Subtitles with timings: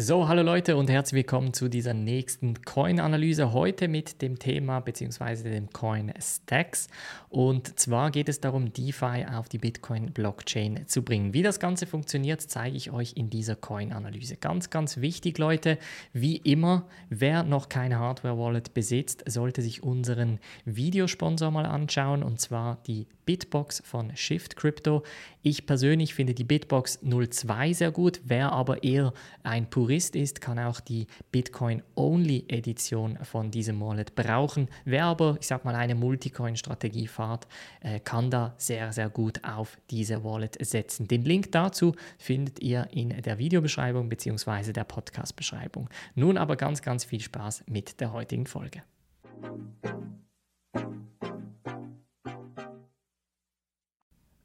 [0.00, 3.52] So, hallo Leute und herzlich willkommen zu dieser nächsten Coin-Analyse.
[3.52, 5.50] Heute mit dem Thema bzw.
[5.50, 6.86] dem Coin Stacks.
[7.28, 11.34] Und zwar geht es darum, DeFi auf die Bitcoin-Blockchain zu bringen.
[11.34, 14.36] Wie das Ganze funktioniert, zeige ich euch in dieser Coin-Analyse.
[14.36, 15.78] Ganz, ganz wichtig, Leute.
[16.12, 22.78] Wie immer, wer noch keine Hardware-Wallet besitzt, sollte sich unseren Videosponsor mal anschauen und zwar
[22.86, 25.02] die Bitbox von Shift Crypto.
[25.42, 28.22] Ich persönlich finde die Bitbox 02 sehr gut.
[28.24, 29.12] Wer aber eher
[29.42, 34.68] ein Purist ist, kann auch die Bitcoin-Only-Edition von diesem Wallet brauchen.
[34.84, 37.48] Wer aber, ich sag mal, eine Multicoin-Strategie fahrt,
[37.80, 41.08] äh, kann da sehr, sehr gut auf diese Wallet setzen.
[41.08, 44.74] Den Link dazu findet ihr in der Videobeschreibung bzw.
[44.74, 45.88] der Podcast-Beschreibung.
[46.14, 48.82] Nun aber ganz, ganz viel Spaß mit der heutigen Folge.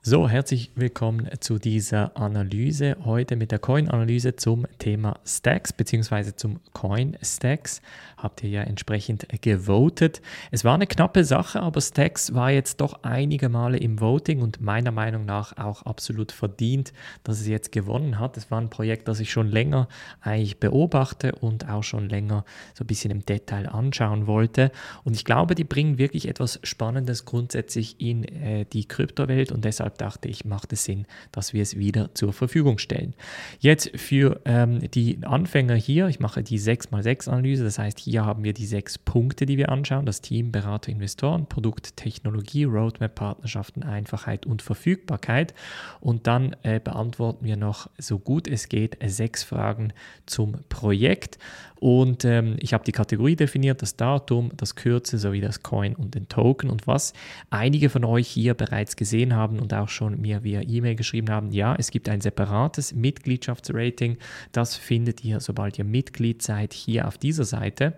[0.06, 2.98] So, herzlich willkommen zu dieser Analyse.
[3.06, 6.36] Heute mit der Coin-Analyse zum Thema Stacks bzw.
[6.36, 7.82] zum Coin Stacks.
[8.18, 10.22] Habt ihr ja entsprechend gewotet.
[10.52, 14.60] Es war eine knappe Sache, aber Stacks war jetzt doch einige Male im Voting und
[14.60, 16.92] meiner Meinung nach auch absolut verdient,
[17.24, 18.36] dass es jetzt gewonnen hat.
[18.36, 19.88] Es war ein Projekt, das ich schon länger
[20.20, 24.74] eigentlich beobachte und auch schon länger so ein bisschen im Detail anschauen wollte.
[25.06, 29.93] Und ich glaube, die bringen wirklich etwas Spannendes grundsätzlich in äh, die Kryptowelt und deshalb
[29.94, 33.14] deshalb dachte ich, macht es Sinn, dass wir es wieder zur Verfügung stellen.
[33.60, 38.54] Jetzt für ähm, die Anfänger hier, ich mache die 6x6-Analyse, das heißt, hier haben wir
[38.54, 44.46] die sechs Punkte, die wir anschauen, das Team, Berater, Investoren, Produkt, Technologie, Roadmap, Partnerschaften, Einfachheit
[44.46, 45.54] und Verfügbarkeit.
[46.00, 49.94] Und dann äh, beantworten wir noch, so gut es geht, sechs Fragen
[50.26, 51.38] zum Projekt.
[51.84, 56.16] Und ähm, ich habe die Kategorie definiert, das Datum, das Kürzel sowie das Coin und
[56.16, 56.70] den Token.
[56.70, 57.12] Und was
[57.50, 61.52] einige von euch hier bereits gesehen haben und auch schon mir via E-Mail geschrieben haben,
[61.52, 64.18] ja, es gibt ein separates Mitgliedschaftsrating.
[64.54, 67.98] Das findet ihr, sobald ihr Mitglied seid, hier auf dieser Seite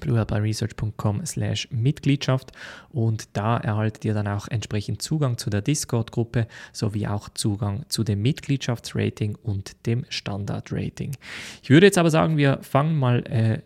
[0.00, 2.52] bluehelperresearch.com slash Mitgliedschaft
[2.90, 8.04] und da erhaltet ihr dann auch entsprechend Zugang zu der Discord-Gruppe sowie auch Zugang zu
[8.04, 11.16] dem Mitgliedschaftsrating und dem Standard-Rating.
[11.62, 13.60] Ich würde jetzt aber sagen, wir fangen mal, äh,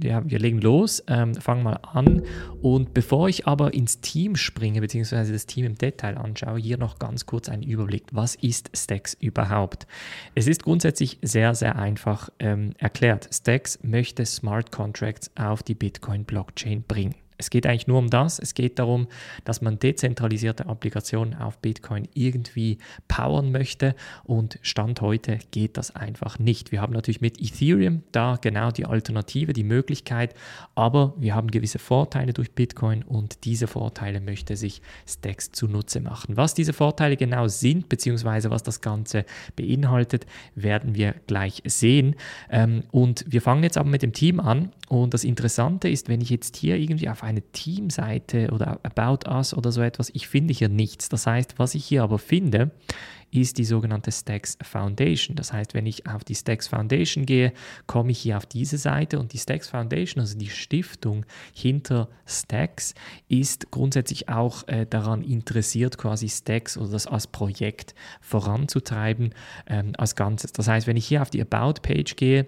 [0.00, 2.22] ja, wir legen los, ähm, fangen mal an
[2.60, 6.98] und bevor ich aber ins Team springe, beziehungsweise das Team im Detail anschaue, hier noch
[6.98, 8.04] ganz kurz ein Überblick.
[8.12, 9.86] Was ist Stacks überhaupt?
[10.34, 13.28] Es ist grundsätzlich sehr, sehr einfach ähm, erklärt.
[13.32, 17.16] Stacks möchte Smart Contracts auf auf die Bitcoin-Blockchain bringen.
[17.38, 18.40] Es geht eigentlich nur um das.
[18.40, 19.06] Es geht darum,
[19.44, 23.94] dass man dezentralisierte Applikationen auf Bitcoin irgendwie powern möchte
[24.24, 26.72] und Stand heute geht das einfach nicht.
[26.72, 30.34] Wir haben natürlich mit Ethereum da genau die Alternative, die Möglichkeit,
[30.74, 36.36] aber wir haben gewisse Vorteile durch Bitcoin und diese Vorteile möchte sich Stacks zunutze machen.
[36.36, 39.24] Was diese Vorteile genau sind, beziehungsweise was das Ganze
[39.54, 40.26] beinhaltet,
[40.56, 42.16] werden wir gleich sehen.
[42.50, 46.20] Ähm, und wir fangen jetzt aber mit dem Team an und das Interessante ist, wenn
[46.20, 50.54] ich jetzt hier irgendwie auf eine Teamseite oder About Us oder so etwas, ich finde
[50.54, 51.08] hier nichts.
[51.08, 52.70] Das heißt, was ich hier aber finde,
[53.30, 55.36] ist die sogenannte Stacks Foundation.
[55.36, 57.52] Das heißt, wenn ich auf die Stacks Foundation gehe,
[57.86, 62.94] komme ich hier auf diese Seite und die Stacks Foundation, also die Stiftung hinter Stacks,
[63.28, 69.34] ist grundsätzlich auch äh, daran interessiert, quasi Stacks oder das als Projekt voranzutreiben
[69.66, 70.52] ähm, als Ganzes.
[70.52, 72.46] Das heißt, wenn ich hier auf die About-Page gehe,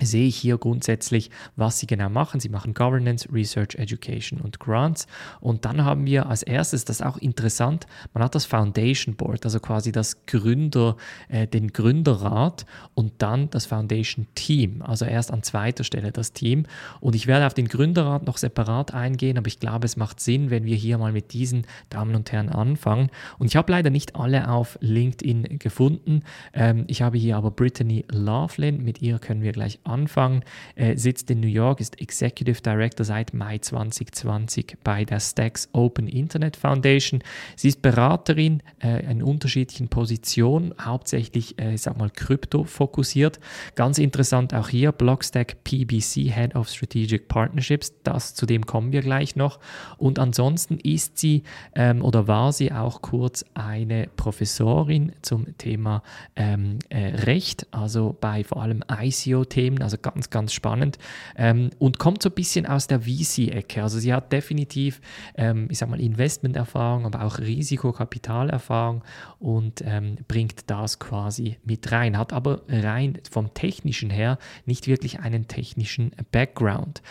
[0.00, 2.38] sehe ich hier grundsätzlich, was sie genau machen.
[2.38, 5.06] Sie machen Governance, Research, Education und Grants.
[5.40, 9.44] Und dann haben wir als erstes, das ist auch interessant, man hat das Foundation Board,
[9.44, 10.96] also quasi das Gründer,
[11.28, 16.66] äh, den Gründerrat und dann das Foundation Team, also erst an zweiter Stelle das Team.
[17.00, 20.50] Und ich werde auf den Gründerrat noch separat eingehen, aber ich glaube, es macht Sinn,
[20.50, 23.08] wenn wir hier mal mit diesen Damen und Herren anfangen.
[23.38, 26.22] Und ich habe leider nicht alle auf LinkedIn gefunden.
[26.52, 31.30] Ähm, ich habe hier aber Brittany Laughlin, mit ihr können wir gleich Anfang, äh, sitzt
[31.30, 37.22] in New York, ist Executive Director seit Mai 2020 bei der Stacks Open Internet Foundation.
[37.56, 43.38] Sie ist Beraterin äh, in unterschiedlichen Positionen, hauptsächlich, äh, ich sag mal, Krypto fokussiert.
[43.74, 49.02] Ganz interessant auch hier, Blockstack PBC, Head of Strategic Partnerships, das, zu dem kommen wir
[49.02, 49.60] gleich noch.
[49.98, 51.42] Und ansonsten ist sie
[51.74, 56.02] ähm, oder war sie auch kurz eine Professorin zum Thema
[56.34, 60.98] ähm, äh, Recht, also bei vor allem ICO-Themen Themen, also ganz, ganz spannend
[61.36, 63.82] ähm, und kommt so ein bisschen aus der VC-Ecke.
[63.82, 65.00] Also sie hat definitiv,
[65.36, 69.02] ähm, ich sag mal, Investmenterfahrung, aber auch Risikokapitalerfahrung
[69.38, 75.20] und ähm, bringt das quasi mit rein, hat aber rein vom technischen her nicht wirklich
[75.20, 77.02] einen technischen Background.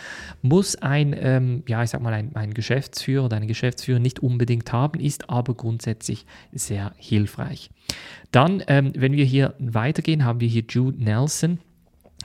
[0.42, 4.72] Muss ein, ähm, ja, ich sag mal, ein, ein Geschäftsführer oder eine Geschäftsführer nicht unbedingt
[4.72, 7.70] haben, ist aber grundsätzlich sehr hilfreich.
[8.32, 11.58] Dann, ähm, wenn wir hier weitergehen, haben wir hier Jude Nelson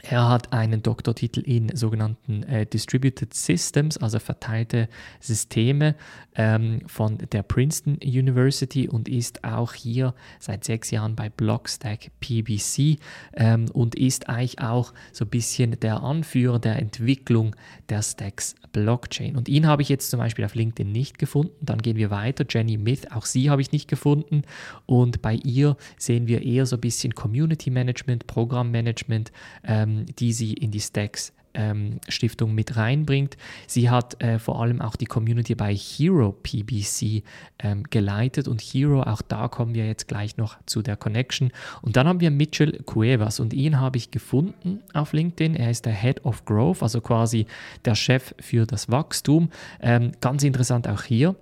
[0.04, 4.90] Er hat einen Doktortitel in sogenannten äh, Distributed Systems, also verteilte
[5.20, 5.96] Systeme
[6.36, 12.98] ähm, von der Princeton University und ist auch hier seit sechs Jahren bei Blockstack PBC
[13.36, 17.56] ähm, und ist eigentlich auch so ein bisschen der Anführer der Entwicklung
[17.90, 19.36] der Stacks Blockchain.
[19.36, 21.54] Und ihn habe ich jetzt zum Beispiel auf LinkedIn nicht gefunden.
[21.62, 22.46] Dann gehen wir weiter.
[22.50, 24.44] Jenny Myth, auch sie habe ich nicht gefunden.
[24.86, 29.32] Und bei ihr sehen wir eher so ein bisschen Community Management, Programmmanagement.
[29.64, 33.36] Ähm, ähm, die sie in die Stacks ähm, Stiftung mit reinbringt.
[33.68, 37.24] Sie hat äh, vor allem auch die Community bei Hero PBC
[37.60, 41.52] ähm, geleitet und Hero, auch da kommen wir jetzt gleich noch zu der Connection.
[41.82, 45.56] Und dann haben wir Mitchell Cuevas und ihn habe ich gefunden auf LinkedIn.
[45.56, 47.46] Er ist der Head of Growth, also quasi
[47.84, 49.50] der Chef für das Wachstum.
[49.82, 51.36] Ähm, ganz interessant auch hier.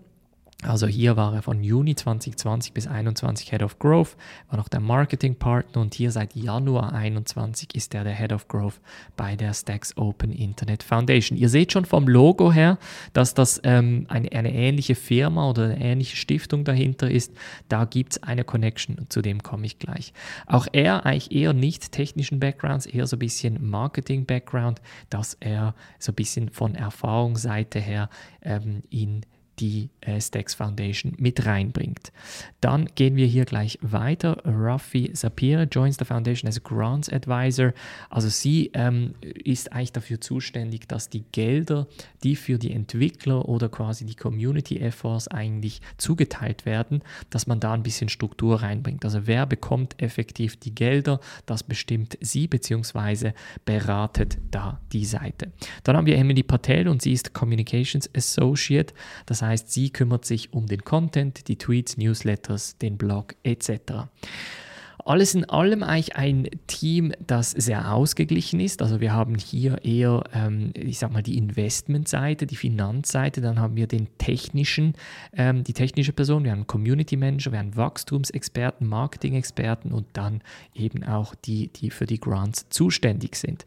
[0.63, 4.17] Also hier war er von Juni 2020 bis 2021 Head of Growth,
[4.49, 8.81] war noch der Marketingpartner und hier seit Januar 2021 ist er der Head of Growth
[9.15, 11.37] bei der Stacks Open Internet Foundation.
[11.37, 12.77] Ihr seht schon vom Logo her,
[13.13, 17.31] dass das ähm, eine, eine ähnliche Firma oder eine ähnliche Stiftung dahinter ist.
[17.69, 20.11] Da gibt es eine Connection und zu dem komme ich gleich.
[20.45, 26.11] Auch er eigentlich eher nicht technischen Backgrounds, eher so ein bisschen Marketing-Background, dass er so
[26.11, 28.09] ein bisschen von Erfahrungsseite her
[28.41, 29.21] ähm, in
[29.59, 32.11] die äh, Stacks Foundation mit reinbringt.
[32.61, 34.41] Dann gehen wir hier gleich weiter.
[34.45, 37.73] Rafi Sapir joins the Foundation as a Grants Advisor.
[38.09, 41.87] Also sie ähm, ist eigentlich dafür zuständig, dass die Gelder,
[42.23, 47.73] die für die Entwickler oder quasi die Community Efforts eigentlich zugeteilt werden, dass man da
[47.73, 49.03] ein bisschen Struktur reinbringt.
[49.03, 53.31] Also wer bekommt effektiv die Gelder, das bestimmt sie bzw.
[53.65, 55.51] beratet da die Seite.
[55.83, 58.93] Dann haben wir Emily Patel und sie ist Communications Associate.
[59.25, 64.07] Das heißt, heißt, sie kümmert sich um den Content, die Tweets, Newsletters, den Blog etc.
[65.09, 68.83] Alles in allem eigentlich ein Team, das sehr ausgeglichen ist.
[68.83, 73.75] Also wir haben hier eher, ähm, ich sag mal, die Investmentseite, die Finanzseite, dann haben
[73.75, 74.93] wir den technischen,
[75.33, 80.41] ähm, die technische Person, wir haben Community Manager, wir haben Wachstumsexperten, Marketing-Experten und dann
[80.75, 83.65] eben auch die, die für die Grants zuständig sind.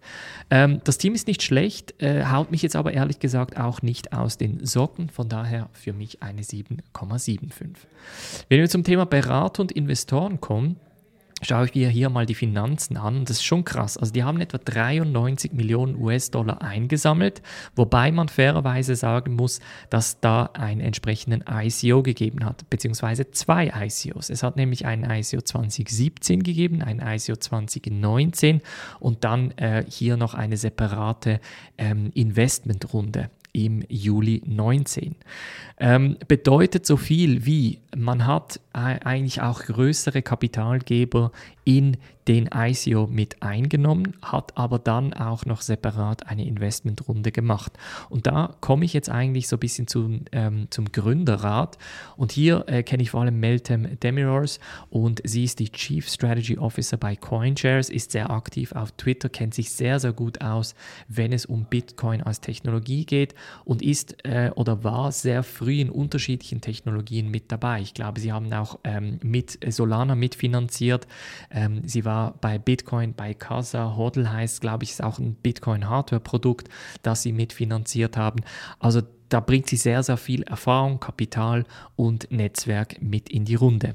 [0.49, 4.13] Ähm, das Team ist nicht schlecht, äh, haut mich jetzt aber ehrlich gesagt auch nicht
[4.13, 7.79] aus den Socken, von daher für mich eine 7,75.
[8.49, 10.77] Wenn wir zum Thema Berater und Investoren kommen,
[11.43, 13.25] schaue ich mir hier mal die Finanzen an.
[13.25, 13.97] Das ist schon krass.
[13.99, 17.43] Also die haben etwa 93 Millionen US-Dollar eingesammelt,
[17.75, 19.61] wobei man fairerweise sagen muss,
[19.91, 24.31] dass da einen entsprechenden ICO gegeben hat, beziehungsweise zwei ICOs.
[24.31, 28.61] Es hat nämlich einen ICO 2017 gegeben, einen ICO 2019
[29.01, 31.41] und dann äh, hier noch eine separate
[31.77, 35.17] ähm, Investmentrunde im Juli 19.
[35.79, 41.33] Ähm, bedeutet so viel wie, man hat eigentlich auch größere Kapitalgeber
[41.65, 41.97] in
[42.29, 47.73] den ICO mit eingenommen, hat aber dann auch noch separat eine Investmentrunde gemacht.
[48.11, 51.79] Und da komme ich jetzt eigentlich so ein bisschen zum, ähm, zum Gründerrat.
[52.17, 56.59] Und hier äh, kenne ich vor allem Meltem Demirors und sie ist die Chief Strategy
[56.59, 60.75] Officer bei CoinShares, ist sehr aktiv auf Twitter, kennt sich sehr, sehr gut aus,
[61.09, 65.91] wenn es um Bitcoin als Technologie geht und ist äh, oder war sehr früh in
[65.91, 67.81] unterschiedlichen Technologien mit dabei.
[67.81, 71.09] Ich glaube, sie haben auch ähm, mit Solana mitfinanziert.
[71.53, 76.69] Ähm, sie war bei Bitcoin, bei Casa, Hodl heißt, glaube ich, ist auch ein Bitcoin-Hardware-Produkt,
[77.03, 78.41] das sie mitfinanziert haben.
[78.79, 81.65] Also da bringt sie sehr, sehr viel Erfahrung, Kapital
[81.97, 83.95] und Netzwerk mit in die Runde.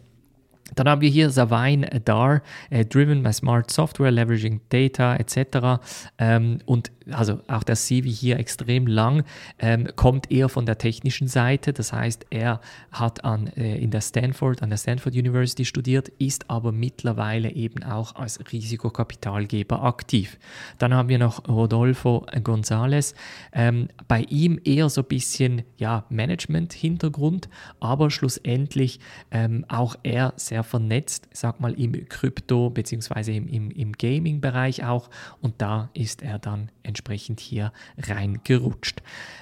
[0.76, 5.82] Dann haben wir hier Savine Dar, äh, Driven by Smart Software, Leveraging Data etc.
[6.18, 9.24] Ähm, und also auch der CV hier extrem lang,
[9.60, 11.74] ähm, kommt eher von der technischen Seite.
[11.74, 12.60] Das heißt, er
[12.92, 17.84] hat an, äh, in der Stanford, an der Stanford University studiert, ist aber mittlerweile eben
[17.84, 20.38] auch als Risikokapitalgeber aktiv.
[20.78, 23.14] Dann haben wir noch Rodolfo González.
[23.54, 29.00] Ähm, bei ihm eher so ein bisschen ja, Management-Hintergrund, aber schlussendlich
[29.32, 33.38] ähm, auch er sehr vernetzt, sag mal im Krypto- bzw.
[33.38, 35.10] im, im, im Gaming-Bereich auch.
[35.42, 39.02] Und da ist er dann entsprechend hier reingerutscht.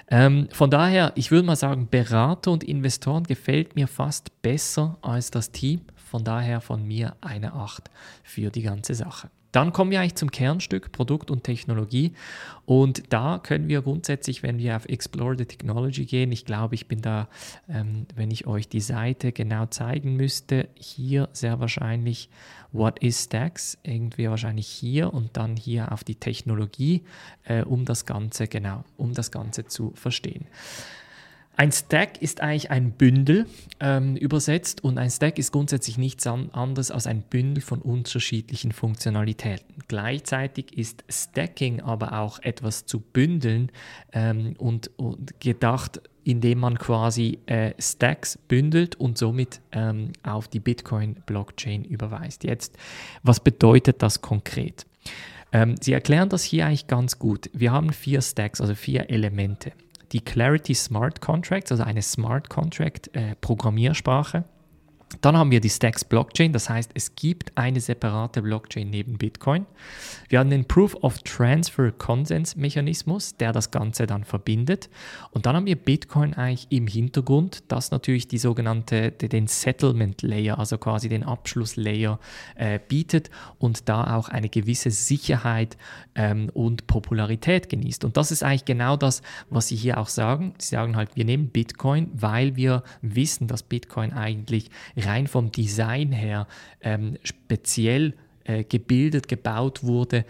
[0.09, 5.31] Ähm, von daher, ich würde mal sagen, Berater und Investoren gefällt mir fast besser als
[5.31, 5.81] das Team.
[5.95, 7.89] Von daher von mir eine 8
[8.23, 9.29] für die ganze Sache.
[9.55, 12.11] Dann kommen wir eigentlich zum Kernstück Produkt und Technologie.
[12.65, 16.89] Und da können wir grundsätzlich, wenn wir auf Explore the Technology gehen, ich glaube, ich
[16.89, 17.29] bin da,
[17.69, 22.29] ähm, wenn ich euch die Seite genau zeigen müsste, hier sehr wahrscheinlich
[22.73, 27.03] What is Stacks, irgendwie wahrscheinlich hier und dann hier auf die Technologie,
[27.45, 30.47] äh, um das Ganze, genau, um das Ganze zu verstehen.
[31.57, 33.45] Ein Stack ist eigentlich ein Bündel
[33.79, 38.73] ähm, übersetzt und ein Stack ist grundsätzlich nichts an, anderes als ein Bündel von unterschiedlichen
[38.73, 39.75] Funktionalitäten.
[39.87, 43.71] Gleichzeitig ist Stacking aber auch etwas zu bündeln
[44.11, 50.59] ähm, und, und, gedacht, indem man quasi äh, Stacks bündelt und somit ähm, auf die
[50.59, 52.43] Bitcoin-Blockchain überweist.
[52.43, 52.77] Jetzt,
[53.23, 54.85] was bedeutet das konkret?
[55.53, 57.49] Ähm, Sie erklären das hier eigentlich ganz gut.
[57.53, 59.71] Wir haben vier Stacks, also vier Elemente
[60.11, 64.45] die Clarity Smart Contracts, also eine Smart Contract äh, Programmiersprache.
[65.21, 69.65] Dann haben wir die Stacks Blockchain, das heißt, es gibt eine separate Blockchain neben Bitcoin.
[70.29, 74.89] Wir haben den Proof of Transfer Consens Mechanismus, der das Ganze dann verbindet.
[75.31, 80.59] Und dann haben wir Bitcoin eigentlich im Hintergrund, das natürlich die sogenannte, den Settlement Layer,
[80.59, 82.19] also quasi den Abschlusslayer
[82.55, 83.29] äh, bietet
[83.59, 85.77] und da auch eine gewisse Sicherheit
[86.15, 88.05] ähm, und Popularität genießt.
[88.05, 90.53] Und das ist eigentlich genau das, was Sie hier auch sagen.
[90.57, 94.69] Sie sagen halt, wir nehmen Bitcoin, weil wir wissen, dass Bitcoin eigentlich
[95.05, 96.47] rein vom Design her
[96.81, 100.25] ähm, speziell äh, gebildet, gebaut wurde,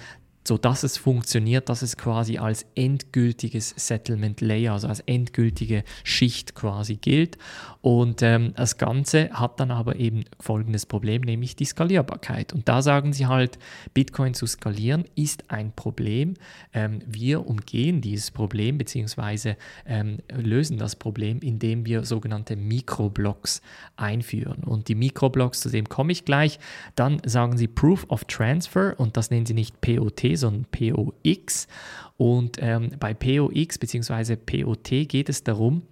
[0.47, 6.95] sodass es funktioniert, dass es quasi als endgültiges Settlement Layer, also als endgültige Schicht quasi
[6.97, 7.37] gilt.
[7.81, 12.53] Und ähm, das Ganze hat dann aber eben folgendes Problem, nämlich die Skalierbarkeit.
[12.53, 13.57] Und da sagen sie halt,
[13.93, 16.35] Bitcoin zu skalieren ist ein Problem.
[16.73, 19.55] Ähm, wir umgehen dieses Problem bzw.
[19.85, 23.61] Ähm, lösen das Problem, indem wir sogenannte Mikroblocks
[23.97, 24.63] einführen.
[24.63, 26.59] Und die Mikroblocks, zu dem komme ich gleich.
[26.95, 31.67] Dann sagen sie Proof of Transfer und das nennen sie nicht POT, sondern POX.
[32.17, 34.35] Und ähm, bei POX bzw.
[34.35, 35.83] POT geht es darum,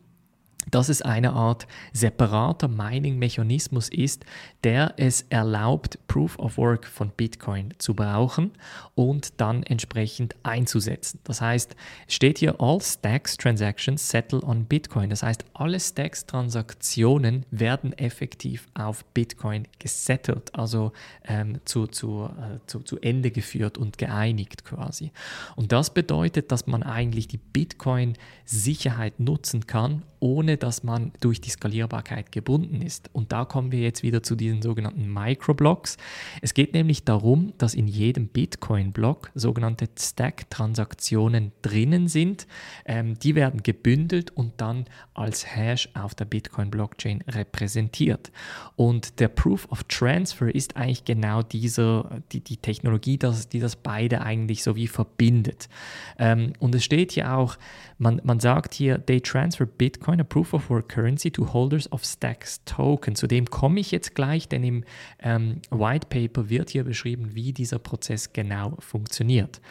[0.71, 4.25] dass es eine Art separater Mining-Mechanismus ist,
[4.63, 8.51] der es erlaubt, Proof of Work von Bitcoin zu brauchen
[8.93, 11.19] und dann entsprechend einzusetzen.
[11.23, 11.75] Das heißt,
[12.07, 15.09] steht hier, all Stacks Transactions settle on Bitcoin.
[15.09, 20.91] Das heißt, alle Stacks-Transaktionen werden effektiv auf Bitcoin gesettelt, also
[21.25, 25.11] ähm, zu, zu, äh, zu, zu Ende geführt und geeinigt quasi.
[25.55, 31.49] Und das bedeutet, dass man eigentlich die Bitcoin-Sicherheit nutzen kann, ohne dass man durch die
[31.49, 33.09] Skalierbarkeit gebunden ist.
[33.13, 35.97] Und da kommen wir jetzt wieder zu diesen sogenannten Microblocks.
[36.41, 42.47] Es geht nämlich darum, dass in jedem Bitcoin-Block sogenannte Stack-Transaktionen drinnen sind.
[42.85, 48.31] Ähm, die werden gebündelt und dann als Hash auf der Bitcoin-Blockchain repräsentiert.
[48.75, 53.75] Und der Proof of Transfer ist eigentlich genau dieser, die, die Technologie, das, die das
[53.75, 55.69] beide eigentlich so wie verbindet.
[56.17, 57.57] Ähm, und es steht hier auch,
[57.97, 62.03] man, man sagt hier, they transfer Bitcoin, a proof of work currency, to holders of
[62.03, 63.15] Stacks Token.
[63.15, 64.83] Zu dem komme ich jetzt gleich, denn im
[65.21, 69.61] ähm, White Paper wird hier beschrieben, wie dieser Prozess genau funktioniert.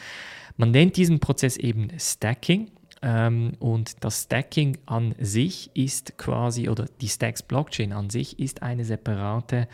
[0.56, 2.70] Man nennt diesen Prozess eben Stacking
[3.02, 8.62] ähm, und das Stacking an sich ist quasi, oder die Stacks Blockchain an sich ist
[8.62, 9.66] eine separate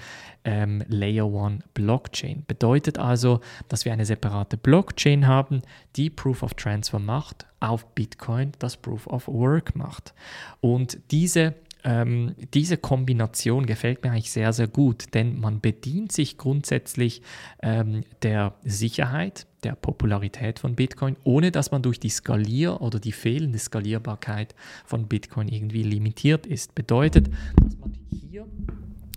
[0.44, 2.44] ähm, Layer 1 Blockchain.
[2.46, 5.60] Bedeutet also, dass wir eine separate Blockchain haben,
[5.96, 10.14] die Proof of Transfer macht auf Bitcoin, das Proof of Work macht.
[10.60, 11.54] Und diese
[11.88, 17.22] ähm, diese Kombination gefällt mir eigentlich sehr, sehr gut, denn man bedient sich grundsätzlich
[17.62, 23.12] ähm, der Sicherheit, der Popularität von Bitcoin, ohne dass man durch die Skalier- oder die
[23.12, 24.54] fehlende Skalierbarkeit
[24.84, 26.74] von Bitcoin irgendwie limitiert ist.
[26.74, 28.46] Bedeutet, dass man hier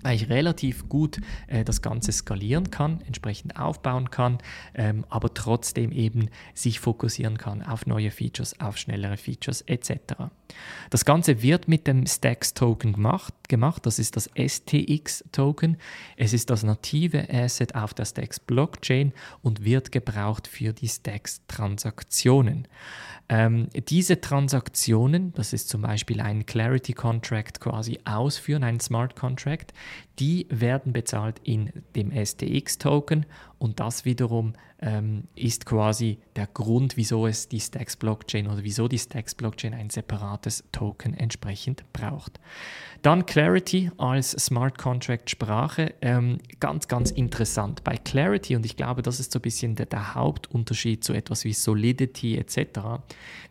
[0.04, 4.40] eigentlich relativ gut äh, das Ganze skalieren kann, entsprechend aufbauen kann,
[4.74, 9.92] ähm, aber trotzdem eben sich fokussieren kann auf neue Features, auf schnellere Features etc.
[10.90, 15.78] Das Ganze wird mit dem Stacks-Token gemacht, gemacht, das ist das STX-Token.
[16.18, 22.68] Es ist das native Asset auf der Stacks-Blockchain und wird gebraucht für die Stacks-Transaktionen.
[23.30, 29.74] Ähm, diese Transaktionen, das ist zum Beispiel ein Clarity Contract quasi ausführen, ein Smart Contract,
[30.20, 33.26] die werden bezahlt in dem STX-Token
[33.58, 38.88] und das wiederum ähm, ist quasi der Grund, wieso es die Stacks Blockchain oder wieso
[38.88, 42.40] die Stacks Blockchain ein separates Token entsprechend braucht.
[43.04, 47.84] Dann Clarity als Smart Contract Sprache, ähm, ganz, ganz interessant.
[47.84, 51.44] Bei Clarity, und ich glaube, das ist so ein bisschen der, der Hauptunterschied zu etwas
[51.44, 53.04] wie Solidity etc.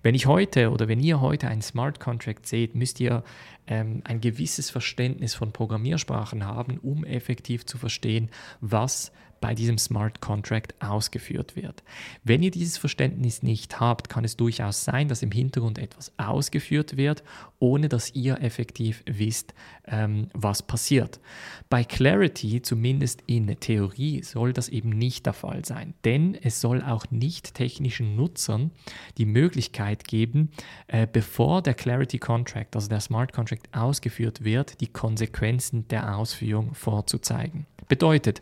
[0.03, 3.23] Wenn ich heute oder wenn ihr heute einen Smart Contract seht, müsst ihr
[3.71, 8.29] ähm, ein gewisses Verständnis von Programmiersprachen haben, um effektiv zu verstehen,
[8.61, 11.83] was bei diesem Smart Contract ausgeführt wird.
[12.25, 16.97] Wenn ihr dieses Verständnis nicht habt, kann es durchaus sein, dass im Hintergrund etwas ausgeführt
[16.97, 17.23] wird,
[17.59, 19.55] ohne dass ihr effektiv wisst,
[19.87, 21.21] ähm, was passiert.
[21.69, 26.83] Bei Clarity, zumindest in Theorie, soll das eben nicht der Fall sein, denn es soll
[26.83, 28.71] auch nicht technischen Nutzern
[29.19, 30.51] die Möglichkeit geben,
[30.87, 36.75] äh, bevor der Clarity Contract, also der Smart Contract ausgeführt wird, die Konsequenzen der Ausführung
[36.75, 37.67] vorzuzeigen.
[37.91, 38.41] Bedeutet,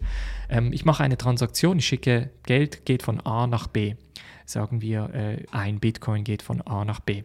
[0.51, 3.95] ähm, ich mache eine Transaktion, ich schicke Geld, geht von A nach B.
[4.45, 7.23] Sagen wir, äh, ein Bitcoin geht von A nach B.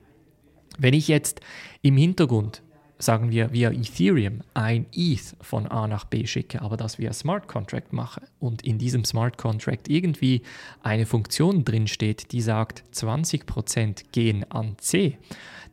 [0.77, 1.41] Wenn ich jetzt
[1.81, 2.63] im Hintergrund,
[2.97, 7.49] sagen wir via Ethereum, ein ETH von A nach B schicke, aber das via Smart
[7.49, 10.43] Contract mache und in diesem Smart Contract irgendwie
[10.81, 15.17] eine Funktion drin steht, die sagt, 20% gehen an C,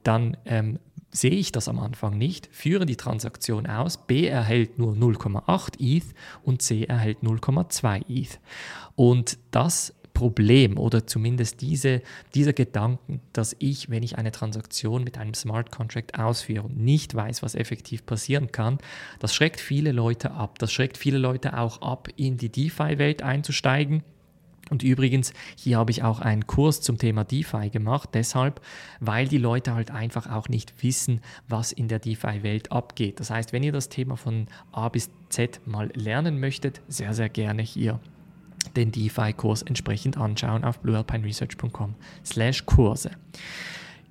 [0.03, 0.81] dann ähm,
[1.13, 6.05] sehe ich das am Anfang nicht, führe die Transaktion aus, B erhält nur 0,8 ETH
[6.43, 8.41] und C erhält 0,2 ETH.
[8.95, 12.03] Und das Problem oder zumindest diese,
[12.35, 17.15] dieser Gedanken, dass ich, wenn ich eine Transaktion mit einem Smart Contract ausführe und nicht
[17.15, 18.79] weiß, was effektiv passieren kann,
[19.19, 20.59] das schreckt viele Leute ab.
[20.59, 24.03] Das schreckt viele Leute auch ab, in die DeFi-Welt einzusteigen
[24.71, 28.61] und übrigens, hier habe ich auch einen Kurs zum Thema DeFi gemacht, deshalb,
[29.01, 33.21] weil die Leute halt einfach auch nicht wissen, was in der DeFi-Welt abgeht.
[33.21, 37.29] Das heißt, wenn ihr das Thema von A bis Z mal lernen möchtet, sehr, sehr
[37.29, 38.01] gerne hier
[38.77, 43.11] den DeFi-Kurs entsprechend anschauen auf bluealpineresearch.com slash Kurse.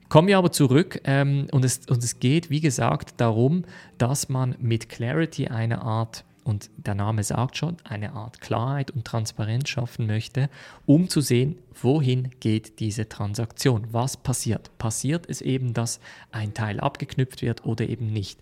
[0.10, 3.64] Kommen wir aber zurück ähm, und, es, und es geht, wie gesagt, darum,
[4.00, 9.06] dass man mit Clarity eine Art und der Name sagt schon, eine Art Klarheit und
[9.06, 10.50] Transparenz schaffen möchte,
[10.86, 14.78] um zu sehen, wohin geht diese Transaktion, was passiert.
[14.78, 16.00] Passiert es eben, dass
[16.32, 18.40] ein Teil abgeknüpft wird oder eben nicht?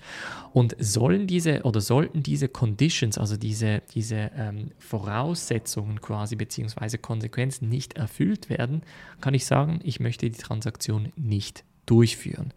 [0.53, 7.69] Und sollen diese oder sollten diese Conditions, also diese, diese ähm, Voraussetzungen quasi beziehungsweise Konsequenzen
[7.69, 8.81] nicht erfüllt werden,
[9.21, 12.53] kann ich sagen, ich möchte die Transaktion nicht durchführen.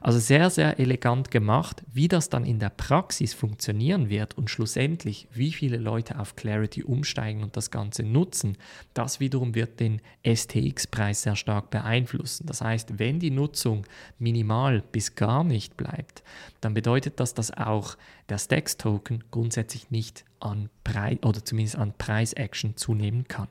[0.00, 5.26] Also sehr, sehr elegant gemacht, wie das dann in der Praxis funktionieren wird und schlussendlich,
[5.32, 8.58] wie viele Leute auf Clarity umsteigen und das Ganze nutzen,
[8.92, 12.46] das wiederum wird den STX-Preis sehr stark beeinflussen.
[12.46, 13.86] Das heißt, wenn die Nutzung
[14.18, 16.22] minimal bis gar nicht bleibt,
[16.60, 17.96] dann bedeutet das, dass auch
[18.28, 23.48] der Stacks-Token grundsätzlich nicht an Preis oder zumindest an Preis-Action zunehmen kann.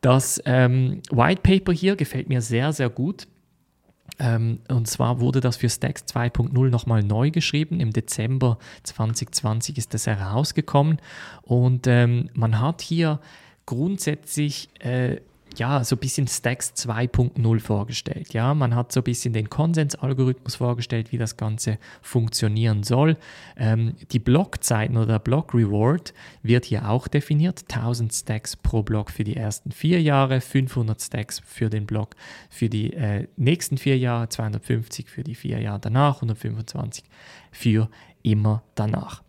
[0.00, 3.26] Das ähm, White Paper hier gefällt mir sehr, sehr gut.
[4.18, 7.80] Ähm, und zwar wurde das für Stacks 2.0 nochmal neu geschrieben.
[7.80, 10.98] Im Dezember 2020 ist das herausgekommen.
[11.42, 13.20] Und ähm, man hat hier
[13.66, 15.20] grundsätzlich äh,
[15.58, 18.32] ja, so ein bisschen Stacks 2.0 vorgestellt.
[18.32, 23.16] Ja, man hat so ein bisschen den Konsensalgorithmus vorgestellt, wie das Ganze funktionieren soll.
[23.56, 27.64] Ähm, die Blockzeiten oder der Block Reward wird hier auch definiert.
[27.68, 32.16] 1000 Stacks pro Block für die ersten vier Jahre, 500 Stacks für den Block
[32.50, 37.04] für die äh, nächsten vier Jahre, 250 für die vier Jahre danach, 125
[37.50, 37.88] für
[38.22, 39.22] immer danach.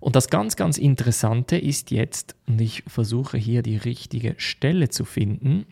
[0.00, 5.04] Und das ganz, ganz Interessante ist jetzt, und ich versuche hier die richtige Stelle zu
[5.04, 5.66] finden,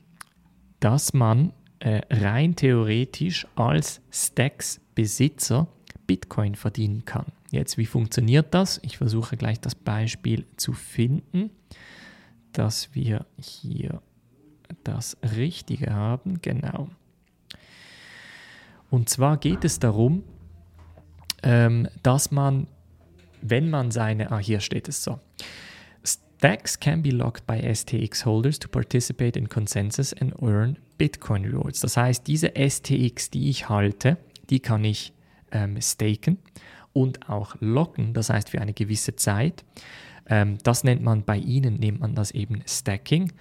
[0.80, 5.68] dass man äh, rein theoretisch als Stacks-Besitzer
[6.06, 7.26] Bitcoin verdienen kann.
[7.50, 8.80] Jetzt, wie funktioniert das?
[8.82, 11.50] Ich versuche gleich das Beispiel zu finden,
[12.52, 14.02] dass wir hier
[14.82, 16.40] das Richtige haben.
[16.42, 16.88] Genau.
[18.90, 20.24] Und zwar geht es darum,
[21.42, 22.66] ähm, dass man
[23.44, 25.20] wenn man seine, ah, hier steht es so.
[26.04, 31.80] Stacks can be locked by STX holders to participate in consensus and earn Bitcoin rewards.
[31.80, 34.16] Das heißt, diese STX, die ich halte,
[34.50, 35.12] die kann ich
[35.52, 36.38] ähm, staken
[36.92, 39.64] und auch locken, das heißt für eine gewisse Zeit.
[40.26, 43.32] Ähm, das nennt man bei Ihnen, nennt man das eben Stacking.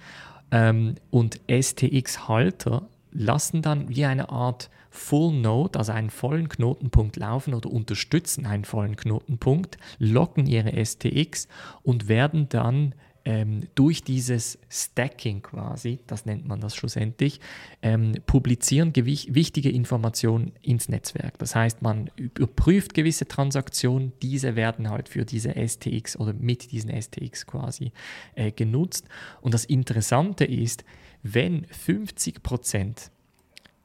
[0.50, 7.52] Ähm, und STX-Halter lassen dann wie eine Art Full Node, also einen vollen Knotenpunkt laufen
[7.52, 11.48] oder unterstützen einen vollen Knotenpunkt, locken ihre STX
[11.82, 17.40] und werden dann ähm, durch dieses Stacking quasi, das nennt man das schlussendlich,
[17.82, 21.38] ähm, publizieren wichtige Informationen ins Netzwerk.
[21.38, 26.90] Das heißt, man überprüft gewisse Transaktionen, diese werden halt für diese STX oder mit diesen
[26.90, 27.90] STX quasi
[28.36, 29.08] äh, genutzt.
[29.40, 30.84] Und das Interessante ist,
[31.24, 33.10] wenn 50 Prozent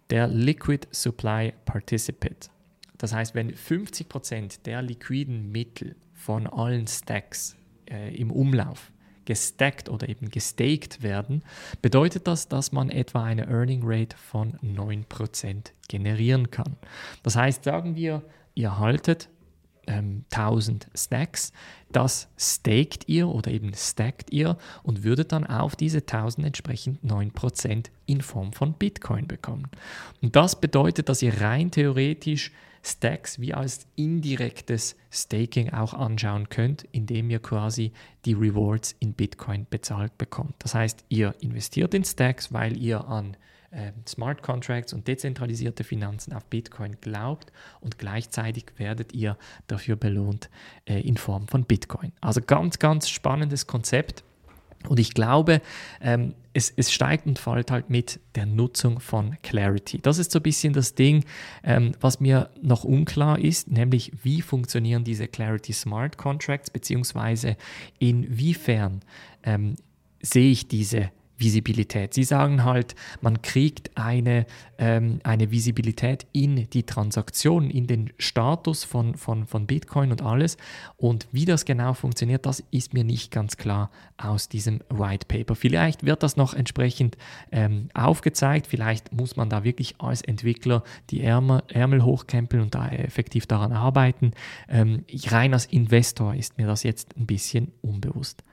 [0.09, 2.49] der Liquid Supply Participant.
[2.97, 7.55] Das heißt, wenn 50% der liquiden Mittel von allen Stacks
[7.89, 8.91] äh, im Umlauf
[9.25, 11.43] gestackt oder eben gestaked werden,
[11.81, 16.77] bedeutet das, dass man etwa eine Earning Rate von 9% generieren kann.
[17.23, 18.23] Das heißt, sagen wir,
[18.55, 19.29] ihr haltet
[19.89, 21.51] ähm, 1000 Stacks.
[21.91, 27.87] Das staked ihr oder eben stackt ihr und würdet dann auf diese 1000 entsprechend 9%
[28.05, 29.67] in Form von Bitcoin bekommen.
[30.21, 36.85] Und das bedeutet, dass ihr rein theoretisch Stacks wie als indirektes Staking auch anschauen könnt,
[36.91, 37.91] indem ihr quasi
[38.23, 40.55] die Rewards in Bitcoin bezahlt bekommt.
[40.59, 43.35] Das heißt, ihr investiert in Stacks, weil ihr an
[43.71, 47.51] äh, Smart Contracts und dezentralisierte Finanzen auf Bitcoin glaubt
[47.81, 50.49] und gleichzeitig werdet ihr dafür belohnt
[50.85, 52.11] äh, in Form von Bitcoin.
[52.21, 54.23] Also ganz, ganz spannendes Konzept.
[54.87, 55.61] Und ich glaube,
[55.99, 59.99] ähm, es, es, steigt und fällt halt mit der Nutzung von Clarity.
[60.01, 61.25] Das ist so ein bisschen das Ding,
[61.63, 67.57] ähm, was mir noch unklar ist, nämlich wie funktionieren diese Clarity Smart Contracts, beziehungsweise
[67.99, 69.01] inwiefern
[69.43, 69.75] ähm,
[70.21, 72.13] sehe ich diese Visibilität.
[72.13, 74.45] Sie sagen halt, man kriegt eine,
[74.79, 80.57] ähm, eine Visibilität in die Transaktion, in den Status von, von, von Bitcoin und alles.
[80.95, 85.55] Und wie das genau funktioniert, das ist mir nicht ganz klar aus diesem White Paper.
[85.55, 87.17] Vielleicht wird das noch entsprechend
[87.51, 88.67] ähm, aufgezeigt.
[88.67, 93.73] Vielleicht muss man da wirklich als Entwickler die Ärmel, Ärmel hochkrempeln und da effektiv daran
[93.73, 94.31] arbeiten.
[94.69, 98.43] Ähm, rein als Investor ist mir das jetzt ein bisschen unbewusst.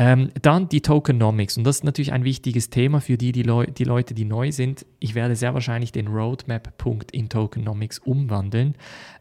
[0.00, 3.66] Ähm, dann die Tokenomics und das ist natürlich ein wichtiges Thema für die, die, Leu
[3.66, 4.86] die Leute, die neu sind.
[5.00, 8.74] Ich werde sehr wahrscheinlich den Roadmap-Punkt in Tokenomics umwandeln.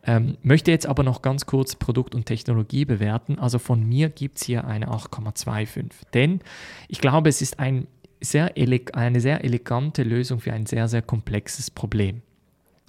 [0.06, 3.40] Ähm, möchte jetzt aber noch ganz kurz Produkt und Technologie bewerten.
[3.40, 6.40] Also von mir gibt es hier eine 8,25, denn
[6.88, 7.88] ich glaube, es ist ein
[8.20, 8.54] sehr
[8.94, 12.22] eine sehr elegante Lösung für ein sehr, sehr komplexes Problem.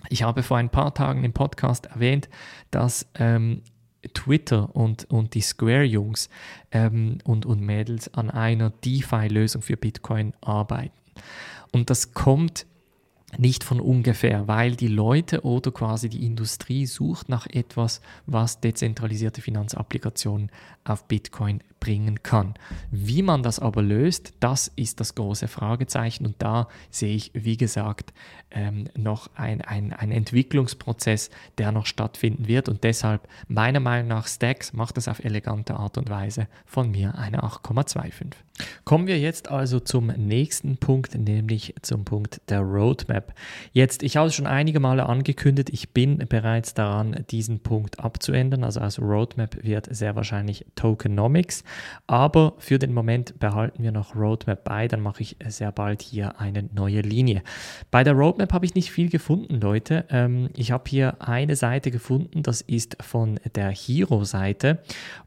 [0.09, 2.29] Ich habe vor ein paar Tagen im Podcast erwähnt,
[2.71, 3.63] dass ähm,
[4.15, 6.29] Twitter und, und die Square-Jungs
[6.71, 10.93] ähm, und, und Mädels an einer DeFi-Lösung für Bitcoin arbeiten.
[11.73, 12.67] Und das kommt
[13.37, 19.43] nicht von ungefähr, weil die Leute oder quasi die Industrie sucht nach etwas, was dezentralisierte
[19.43, 20.51] Finanzapplikationen
[20.85, 22.55] auf Bitcoin bringen kann.
[22.91, 27.57] Wie man das aber löst, das ist das große Fragezeichen und da sehe ich, wie
[27.57, 28.13] gesagt,
[28.51, 34.73] ähm, noch ein, ein, Entwicklungsprozess, der noch stattfinden wird und deshalb meiner Meinung nach Stacks
[34.73, 38.33] macht es auf elegante Art und Weise von mir eine 8,25.
[38.85, 43.35] Kommen wir jetzt also zum nächsten Punkt, nämlich zum Punkt der Roadmap.
[43.73, 48.65] Jetzt, ich habe es schon einige Male angekündigt, ich bin bereits daran, diesen Punkt abzuändern.
[48.65, 51.65] Also als Roadmap wird sehr wahrscheinlich Tokenomics,
[52.07, 56.41] aber für den Moment behalten wir noch Roadmap bei, dann mache ich sehr bald hier
[56.41, 57.43] eine neue Linie.
[57.91, 60.05] Bei der Roadmap habe ich nicht viel gefunden, Leute.
[60.11, 64.79] Ähm, ich habe hier eine Seite gefunden, das ist von der Hero-Seite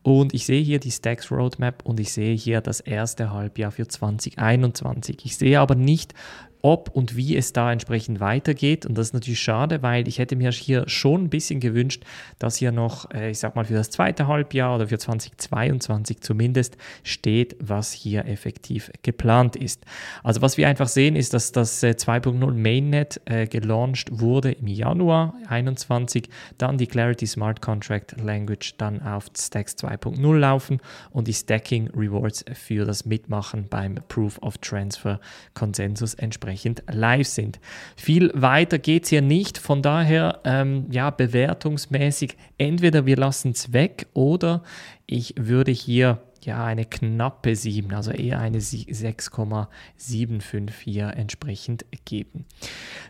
[0.04, 3.88] und ich sehe hier die Stacks Roadmap und ich sehe hier das erste Halbjahr für
[3.88, 5.26] 2021.
[5.26, 6.14] Ich sehe aber nicht,
[6.62, 8.86] ob und wie es da entsprechend weitergeht.
[8.86, 12.04] Und das ist natürlich schade, weil ich hätte mir hier schon ein bisschen gewünscht,
[12.40, 16.78] dass hier noch, äh, ich sag mal, für das zweite Halbjahr oder für 2022 zumindest
[17.04, 19.84] steht, was hier effektiv geplant ist.
[20.24, 24.68] Also was wir einfach sehen, ist, dass das 2.0 äh, Mainnet äh, gelauncht wurde im
[24.68, 30.80] Januar 2021, dann die Clarity Smart Contract Language dann auf Stacks 2.0 laufen
[31.12, 35.20] und die Stacking Rewards für das Mitmachen beim Proof of Transfer
[35.54, 37.60] Konsensus entsprechend entsprechend live sind.
[37.96, 43.72] Viel weiter geht es hier nicht, von daher ähm, ja, bewertungsmäßig, entweder wir lassen es
[43.74, 44.64] weg oder
[45.06, 52.46] ich würde hier ja eine knappe 7, also eher eine 6,75 hier entsprechend geben.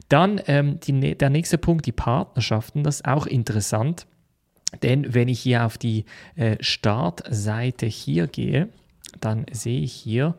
[0.10, 4.06] Dann ähm, die, der nächste Punkt, die Partnerschaften, das ist auch interessant.
[4.84, 8.70] Denn wenn ich hier auf die äh, Startseite hier gehe,
[9.20, 10.36] dann sehe ich hier,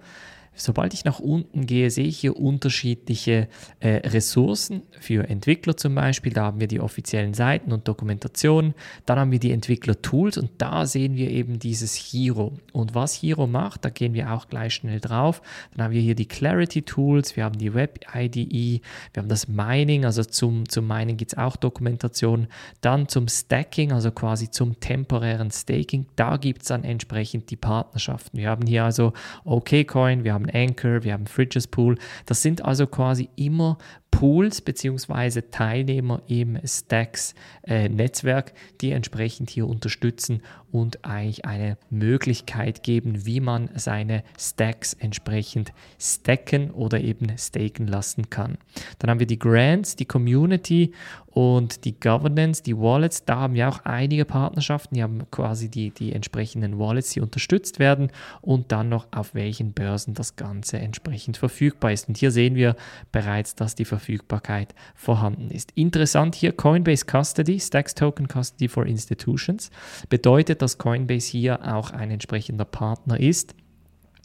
[0.55, 3.49] Sobald ich nach unten gehe, sehe ich hier unterschiedliche
[3.81, 6.33] äh, Ressourcen für Entwickler zum Beispiel.
[6.33, 8.75] Da haben wir die offiziellen Seiten und Dokumentationen.
[9.07, 12.59] Dann haben wir die Entwickler-Tools und da sehen wir eben dieses Hero.
[12.73, 15.41] Und was Hero macht, da gehen wir auch gleich schnell drauf.
[15.75, 18.81] Dann haben wir hier die Clarity-Tools, wir haben die Web-IDE,
[19.15, 22.47] wir haben das Mining, also zum, zum Mining gibt es auch Dokumentation.
[22.83, 28.39] Dann zum Stacking, also quasi zum temporären Staking, da gibt es dann entsprechend die Partnerschaften.
[28.39, 29.13] Wir haben hier also
[29.45, 31.97] OKCoin, wir haben haben Anchor, wir haben Fridges Pool.
[32.27, 33.79] Das sind also quasi immer
[34.13, 35.43] Pools bzw.
[35.51, 43.69] Teilnehmer im Stacks-Netzwerk, äh, die entsprechend hier unterstützen und eigentlich eine Möglichkeit geben, wie man
[43.75, 48.59] seine Stacks entsprechend stacken oder eben staken lassen kann.
[49.01, 50.93] Dann haben wir die Grants, die Community
[51.31, 53.25] und die Governance, die Wallets.
[53.25, 57.79] Da haben wir auch einige Partnerschaften, die haben quasi die, die entsprechenden Wallets, die unterstützt
[57.79, 62.09] werden und dann noch auf welchen Börsen das Ganze entsprechend verfügbar ist.
[62.09, 62.77] Und hier sehen wir
[63.11, 65.71] bereits, dass die Verfügbarkeit Verfügbarkeit vorhanden ist.
[65.75, 69.71] Interessant hier Coinbase Custody, Stacks Token Custody for Institutions,
[70.09, 73.55] bedeutet, dass Coinbase hier auch ein entsprechender Partner ist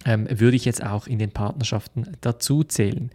[0.05, 3.09] ähm, würde ich jetzt auch in den Partnerschaften dazu zählen.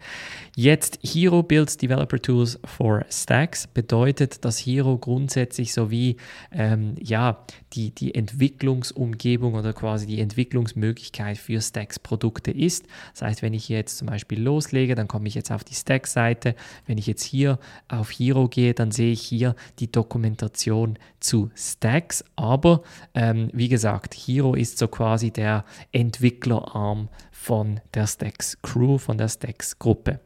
[0.55, 6.17] Jetzt Hero builds Developer Tools for Stacks bedeutet, dass Hero grundsätzlich sowie
[6.51, 12.85] ähm, ja, die, die Entwicklungsumgebung oder quasi die Entwicklungsmöglichkeit für Stacks-Produkte ist.
[13.13, 16.55] Das heißt, wenn ich jetzt zum Beispiel loslege, dann komme ich jetzt auf die Stacks-Seite.
[16.85, 22.23] Wenn ich jetzt hier auf Hero gehe, dann sehe ich hier die Dokumentation zu Stacks.
[22.35, 22.83] Aber
[23.13, 29.29] ähm, wie gesagt, Hero ist so quasi der Entwicklerarm von der Stacks Crew, von der
[29.29, 30.19] Stacks Gruppe.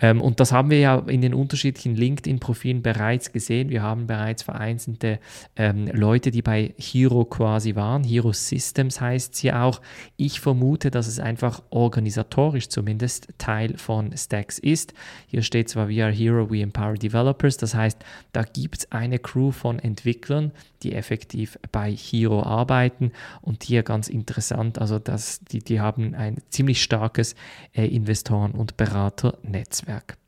[0.00, 3.70] Ähm, und das haben wir ja in den unterschiedlichen LinkedIn-Profilen bereits gesehen.
[3.70, 5.18] Wir haben bereits vereinzelte
[5.56, 8.04] ähm, Leute, die bei Hero quasi waren.
[8.04, 9.80] Hero Systems heißt sie auch.
[10.16, 14.94] Ich vermute, dass es einfach organisatorisch zumindest Teil von Stacks ist.
[15.26, 17.56] Hier steht zwar We are Hero, we empower developers.
[17.56, 17.98] Das heißt,
[18.32, 23.12] da gibt es eine Crew von Entwicklern, die effektiv bei Hero arbeiten.
[23.42, 27.34] Und hier ganz interessant, also das, die, die haben ein ziemlich starkes
[27.72, 29.87] äh, Investoren- und Beraternetzwerk.
[29.88, 30.18] Netzwerk.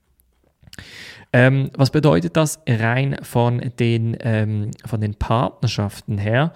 [1.32, 6.52] Ähm, was bedeutet das rein von den, ähm, von den Partnerschaften her?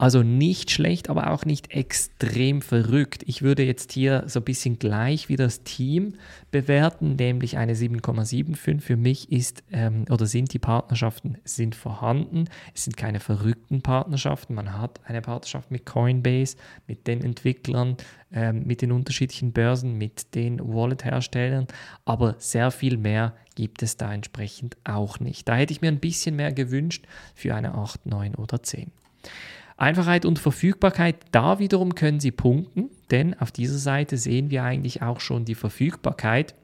[0.00, 3.24] Also nicht schlecht, aber auch nicht extrem verrückt.
[3.26, 6.14] Ich würde jetzt hier so ein bisschen gleich wie das Team
[6.52, 8.80] bewerten, nämlich eine 7,75.
[8.80, 12.44] Für mich ist ähm, oder sind die Partnerschaften sind vorhanden.
[12.74, 14.54] Es sind keine verrückten Partnerschaften.
[14.54, 17.96] Man hat eine Partnerschaft mit Coinbase, mit den Entwicklern,
[18.30, 21.66] ähm, mit den unterschiedlichen Börsen, mit den Wallet-Herstellern,
[22.04, 25.48] aber sehr viel mehr gibt es da entsprechend auch nicht.
[25.48, 28.90] Da hätte ich mir ein bisschen mehr gewünscht für eine 8, 9 oder 10.
[29.76, 35.02] Einfachheit und Verfügbarkeit, da wiederum können Sie punkten, denn auf dieser Seite sehen wir eigentlich
[35.02, 36.54] auch schon die Verfügbarkeit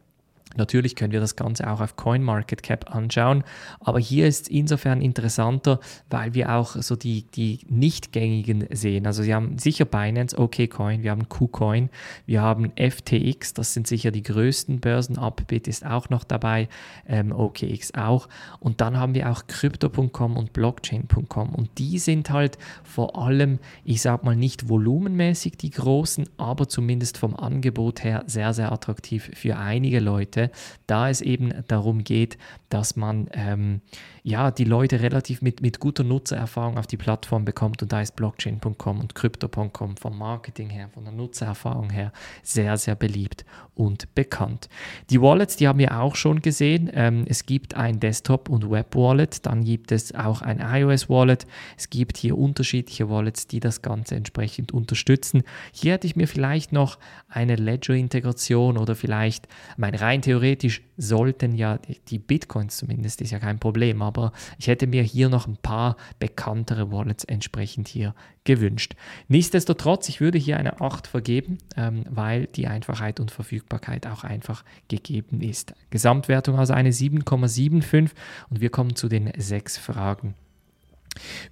[0.56, 3.44] Natürlich können wir das Ganze auch auf CoinMarketCap anschauen,
[3.80, 9.06] aber hier ist es insofern interessanter, weil wir auch so die, die nicht gängigen sehen.
[9.06, 11.90] Also Sie haben sicher Binance, OKCoin, wir haben KuCoin,
[12.26, 16.68] wir haben FTX, das sind sicher die größten Börsen, Upbit ist auch noch dabei,
[17.08, 18.28] ähm, OKX auch.
[18.60, 24.02] Und dann haben wir auch Crypto.com und Blockchain.com und die sind halt vor allem, ich
[24.02, 29.56] sag mal nicht volumenmäßig die großen, aber zumindest vom Angebot her sehr, sehr attraktiv für
[29.56, 30.43] einige Leute
[30.86, 33.80] da es eben darum geht, dass man ähm,
[34.26, 38.16] ja, die Leute relativ mit, mit guter Nutzererfahrung auf die Plattform bekommt und da ist
[38.16, 42.10] Blockchain.com und Crypto.com vom Marketing her, von der Nutzererfahrung her
[42.42, 44.70] sehr, sehr beliebt und bekannt.
[45.10, 46.90] Die Wallets, die haben wir auch schon gesehen.
[46.94, 51.46] Ähm, es gibt ein Desktop- und Web-Wallet, dann gibt es auch ein iOS-Wallet.
[51.76, 55.42] Es gibt hier unterschiedliche Wallets, die das Ganze entsprechend unterstützen.
[55.70, 61.78] Hier hätte ich mir vielleicht noch eine Ledger-Integration oder vielleicht, mein rein theoretisch sollten ja
[62.08, 64.13] die Bitcoins zumindest, ist ja kein Problem, aber
[64.58, 68.94] ich hätte mir hier noch ein paar bekanntere Wallets entsprechend hier gewünscht.
[69.28, 74.64] Nichtsdestotrotz, ich würde hier eine 8 vergeben, ähm, weil die Einfachheit und Verfügbarkeit auch einfach
[74.88, 75.74] gegeben ist.
[75.90, 78.10] Gesamtwertung also eine 7,75
[78.50, 80.34] und wir kommen zu den sechs Fragen.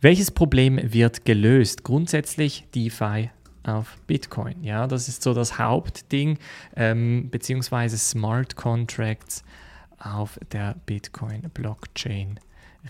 [0.01, 1.85] Welches Problem wird gelöst?
[1.85, 3.31] Grundsätzlich DeFi
[3.65, 4.63] auf Bitcoin.
[4.63, 6.39] Ja, das ist so das Hauptding,
[6.77, 9.45] ähm, beziehungsweise Smart Contracts
[9.99, 12.41] auf der Bitcoin-Blockchain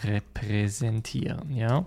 [0.05, 1.55] repräsentieren.
[1.55, 1.87] Ja.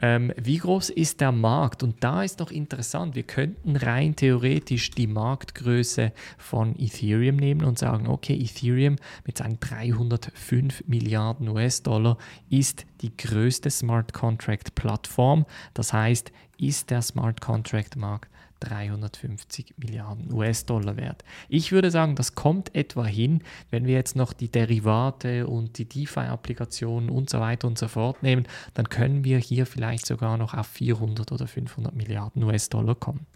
[0.00, 1.82] Ähm, wie groß ist der Markt?
[1.82, 7.78] Und da ist noch interessant, wir könnten rein theoretisch die Marktgröße von Ethereum nehmen und
[7.78, 12.16] sagen, okay, Ethereum mit seinen 305 Milliarden US-Dollar
[12.48, 15.46] ist die größte Smart Contract Plattform.
[15.74, 21.24] Das heißt, ist der Smart Contract Markt 350 Milliarden US-Dollar wert.
[21.48, 25.88] Ich würde sagen, das kommt etwa hin, wenn wir jetzt noch die Derivate und die
[25.88, 30.54] DeFi-Applikationen und so weiter und so fort nehmen, dann können wir hier vielleicht sogar noch
[30.54, 33.26] auf 400 oder 500 Milliarden US-Dollar kommen.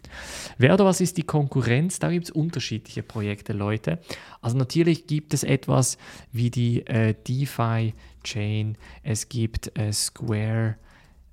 [0.57, 1.99] Wer oder was ist die Konkurrenz?
[1.99, 3.99] Da gibt es unterschiedliche Projekte, Leute.
[4.41, 5.97] Also natürlich gibt es etwas
[6.31, 10.75] wie die äh, DeFi-Chain, es gibt äh, Square,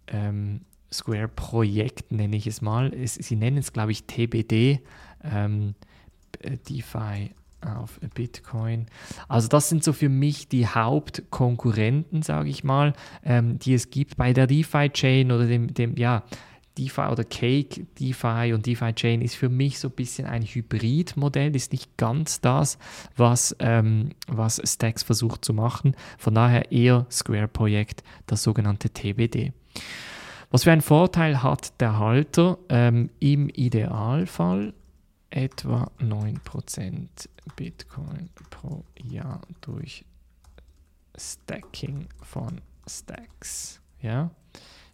[0.09, 0.61] ähm,
[0.93, 2.93] Square-Projekt, nenne ich es mal.
[2.93, 4.81] Es, sie nennen es, glaube ich, TBD,
[5.25, 5.75] ähm,
[6.69, 7.31] DeFi
[7.65, 8.87] auf Bitcoin.
[9.29, 14.17] Also das sind so für mich die Hauptkonkurrenten, sage ich mal, ähm, die es gibt
[14.17, 16.25] bei der DeFi-Chain oder dem, dem, ja,
[16.79, 21.55] DeFi oder Cake, DeFi und DeFi Chain ist für mich so ein bisschen ein Hybridmodell,
[21.55, 22.79] ist nicht ganz das,
[23.17, 25.95] was, ähm, was Stacks versucht zu machen.
[26.17, 29.53] Von daher eher Square-Projekt, das sogenannte TBD.
[30.51, 32.59] Was für einen Vorteil hat der Halter?
[32.69, 34.75] Ähm, Im Idealfall
[35.31, 37.09] etwa 9%
[37.55, 39.41] Bitcoin pro Jahr.
[39.41, 40.05] ja, durch
[41.17, 43.81] Stacking von Stacks.
[44.03, 44.31] Ja,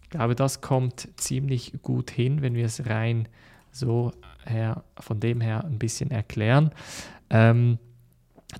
[0.03, 3.27] ich glaube, das kommt ziemlich gut hin, wenn wir es rein
[3.71, 4.11] so
[4.45, 6.71] her, von dem her ein bisschen erklären.
[7.29, 7.79] Ähm,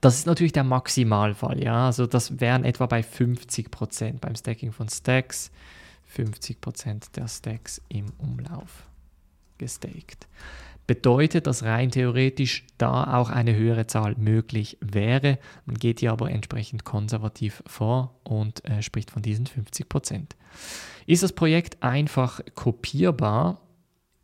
[0.02, 1.86] das ist natürlich der Maximalfall, ja.
[1.86, 5.52] Also das wären etwa bei 50% beim Stacking von Stacks,
[6.16, 8.88] 50% der Stacks im Umlauf
[9.58, 10.28] gestaked.
[10.88, 15.38] Bedeutet, dass rein theoretisch da auch eine höhere Zahl möglich wäre.
[15.66, 20.28] Man geht hier aber entsprechend konservativ vor und äh, spricht von diesen 50%.
[21.06, 23.67] Ist das Projekt einfach kopierbar?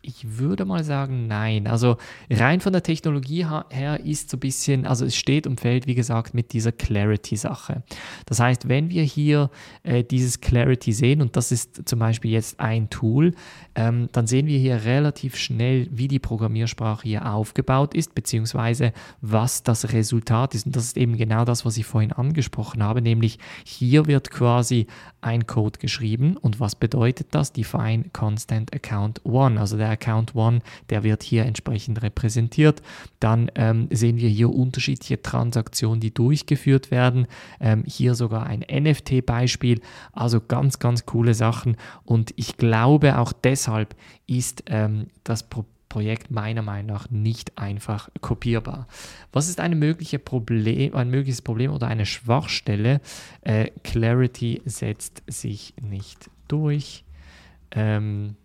[0.06, 1.66] Ich würde mal sagen, nein.
[1.66, 1.96] Also
[2.30, 5.96] rein von der Technologie her ist so ein bisschen, also es steht und fällt, wie
[5.96, 7.84] gesagt, mit dieser Clarity-Sache.
[8.26, 9.50] Das heißt, wenn wir hier
[9.84, 13.34] äh, dieses Clarity sehen, und das ist zum Beispiel jetzt ein Tool,
[13.76, 19.64] ähm, dann sehen wir hier relativ schnell, wie die Programmiersprache hier aufgebaut ist, beziehungsweise was
[19.64, 20.66] das Resultat ist.
[20.66, 24.88] Und das ist eben genau das, was ich vorhin angesprochen habe, nämlich hier wird quasi
[25.22, 26.36] ein Code geschrieben.
[26.36, 27.54] Und was bedeutet das?
[27.54, 32.82] Define Constant Account One, also der Account One, der wird hier entsprechend repräsentiert.
[33.20, 37.28] Dann ähm, sehen wir hier unterschiedliche Transaktionen, die durchgeführt werden.
[37.60, 39.82] Ähm, hier sogar ein NFT-Beispiel.
[40.12, 41.78] Also ganz, ganz coole Sachen.
[42.04, 43.96] Und ich glaube, auch deshalb
[44.28, 48.88] ist ähm, das Problem, Projekt meiner Meinung nach nicht einfach kopierbar.
[49.32, 53.00] Was ist eine mögliche Problem, ein mögliches Problem oder eine Schwachstelle?
[53.42, 57.06] Äh, Clarity setzt sich nicht durch.
[57.70, 58.36] Ähm,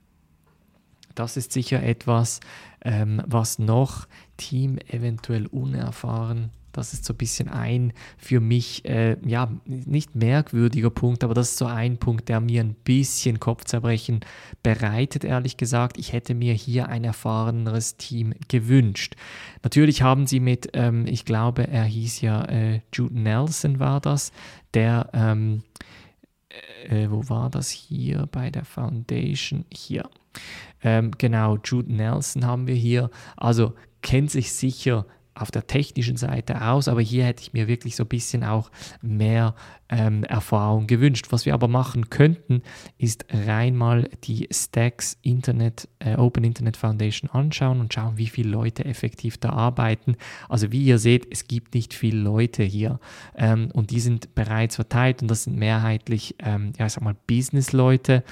[1.19, 2.41] das ist sicher etwas,
[2.85, 6.51] ähm, was noch Team eventuell unerfahren.
[6.73, 11.51] Das ist so ein bisschen ein für mich, äh, ja, nicht merkwürdiger Punkt, aber das
[11.51, 14.21] ist so ein Punkt, der mir ein bisschen Kopfzerbrechen
[14.63, 15.99] bereitet, ehrlich gesagt.
[15.99, 19.17] Ich hätte mir hier ein erfahreneres Team gewünscht.
[19.65, 24.31] Natürlich haben sie mit, ähm, ich glaube, er hieß ja äh, Jude Nelson war das,
[24.73, 25.65] der, ähm,
[26.89, 29.65] äh, wo war das hier bei der Foundation?
[29.73, 30.09] Hier.
[30.83, 33.11] Ähm, genau, Jude Nelson haben wir hier.
[33.37, 35.07] Also kennt sich sicher
[35.41, 38.71] auf der technischen Seite aus, aber hier hätte ich mir wirklich so ein bisschen auch
[39.03, 39.55] mehr
[39.89, 41.27] ähm, Erfahrung gewünscht.
[41.31, 42.63] Was wir aber machen könnten,
[42.99, 48.51] ist rein mal die Stacks Internet, äh, Open Internet Foundation anschauen und schauen, wie viele
[48.51, 50.17] Leute effektiv da arbeiten.
[50.49, 52.99] Also wie ihr seht, es gibt nicht viele Leute hier
[53.37, 57.17] ähm, und die sind bereits verteilt und das sind mehrheitlich, ähm, ja, ich sag mal,
[57.27, 58.25] Business-Leute.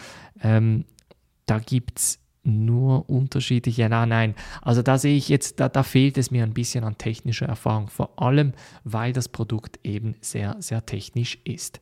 [1.47, 4.35] Da gibt es nur unterschiedliche, nein, nein.
[4.63, 7.89] Also da sehe ich jetzt, da, da fehlt es mir ein bisschen an technischer Erfahrung,
[7.89, 8.53] vor allem
[8.85, 11.81] weil das Produkt eben sehr, sehr technisch ist.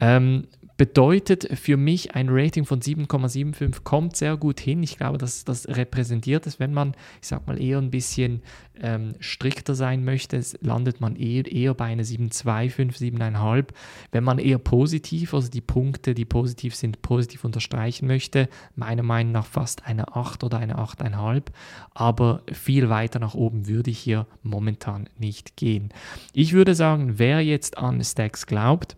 [0.00, 4.82] Ähm, bedeutet für mich ein Rating von 7,75 kommt sehr gut hin.
[4.84, 8.42] Ich glaube, dass das repräsentiert es, wenn man, ich sag mal, eher ein bisschen
[8.80, 13.66] ähm, strikter sein möchte, landet man eher, eher bei einer 7,25, 7,5.
[14.12, 19.32] Wenn man eher positiv, also die Punkte, die positiv sind, positiv unterstreichen möchte, meiner Meinung
[19.32, 21.42] nach fast eine 8 oder eine 8,5.
[21.90, 25.88] Aber viel weiter nach oben würde ich hier momentan nicht gehen.
[26.32, 28.96] Ich würde sagen, wer jetzt an Stacks glaubt,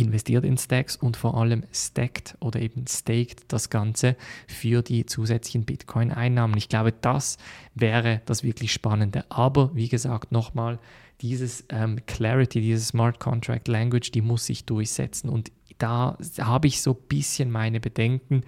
[0.00, 5.64] investiert in Stacks und vor allem stackt oder eben staked das Ganze für die zusätzlichen
[5.64, 6.56] Bitcoin-Einnahmen.
[6.56, 7.38] Ich glaube, das
[7.74, 9.24] wäre das wirklich Spannende.
[9.28, 10.78] Aber wie gesagt, nochmal,
[11.20, 15.28] dieses ähm, Clarity, diese Smart Contract Language, die muss sich durchsetzen.
[15.28, 18.42] Und da habe ich so ein bisschen meine Bedenken.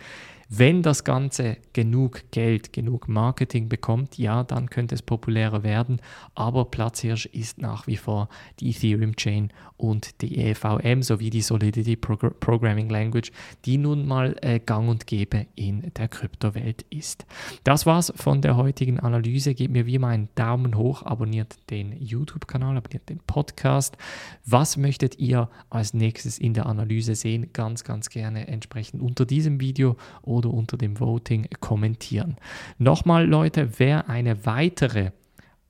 [0.52, 6.00] Wenn das Ganze genug Geld, genug Marketing bekommt, ja, dann könnte es populärer werden.
[6.34, 11.94] Aber Platzhirsch ist nach wie vor die Ethereum Chain und die EVM sowie die Solidity
[11.94, 13.30] Progr Programming Language,
[13.64, 17.26] die nun mal äh, gang und gäbe in der Kryptowelt ist.
[17.62, 19.54] Das war's von der heutigen Analyse.
[19.54, 23.96] Gebt mir wie immer einen Daumen hoch, abonniert den YouTube-Kanal, abonniert den Podcast.
[24.44, 27.52] Was möchtet ihr als nächstes in der Analyse sehen?
[27.52, 32.36] Ganz, ganz gerne entsprechend unter diesem Video oder oder unter dem Voting kommentieren.
[32.78, 35.10] Nochmal, Leute, wer eine weitere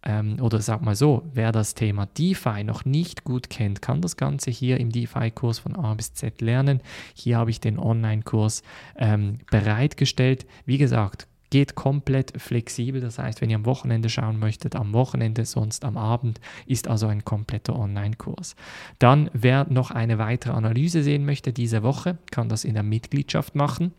[0.03, 4.17] ähm, oder sag mal so, wer das Thema DeFi noch nicht gut kennt, kann das
[4.17, 6.81] Ganze hier im DeFi-Kurs von A bis Z lernen.
[7.15, 8.63] Hier habe ich den Online-Kurs
[8.97, 10.47] ähm, bereitgestellt.
[10.65, 13.01] Wie gesagt, geht komplett flexibel.
[13.01, 17.09] Das heißt, wenn ihr am Wochenende schauen möchtet, am Wochenende, sonst am Abend, ist also
[17.09, 18.55] ein kompletter Online-Kurs.
[18.99, 23.55] Dann, wer noch eine weitere Analyse sehen möchte diese Woche, kann das in der Mitgliedschaft
[23.55, 23.93] machen.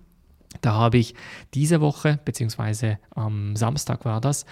[0.59, 1.15] Da habe ich
[1.53, 4.45] diese Woche, beziehungsweise am Samstag war das,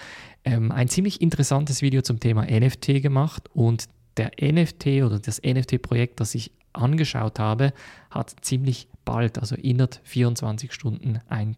[0.44, 3.84] ähm, ein ziemlich interessantes Video zum Thema NFT gemacht und
[4.16, 7.72] der NFT oder das NFT-Projekt, das ich angeschaut habe,
[8.10, 11.56] hat ziemlich bald, also innerhalb 24 Stunden, ein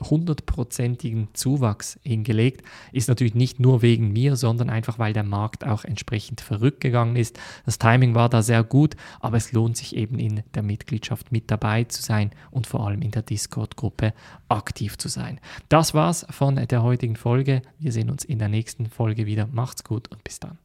[0.00, 2.62] hundertprozentigen Zuwachs hingelegt.
[2.92, 7.16] Ist natürlich nicht nur wegen mir, sondern einfach, weil der Markt auch entsprechend verrückt gegangen
[7.16, 7.38] ist.
[7.64, 11.50] Das Timing war da sehr gut, aber es lohnt sich eben in der Mitgliedschaft mit
[11.50, 14.12] dabei zu sein und vor allem in der Discord-Gruppe
[14.48, 15.40] aktiv zu sein.
[15.68, 17.62] Das war's von der heutigen Folge.
[17.78, 19.46] Wir sehen uns in der nächsten Folge wieder.
[19.46, 20.58] Macht's gut und bis dann.